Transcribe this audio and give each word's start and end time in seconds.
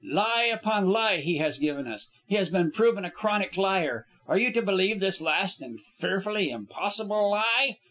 Lie 0.03 0.45
upon 0.51 0.89
lie 0.89 1.17
he 1.17 1.37
has 1.37 1.59
given 1.59 1.85
us; 1.87 2.09
he 2.25 2.33
has 2.33 2.49
been 2.49 2.71
proven 2.71 3.05
a 3.05 3.11
chronic 3.11 3.55
liar; 3.55 4.07
are 4.27 4.39
you 4.39 4.51
to 4.53 4.61
believe 4.63 4.99
this 4.99 5.21
last 5.21 5.61
and 5.61 5.79
fearfully 5.79 6.49
impossible 6.49 7.29
lie? 7.29 7.77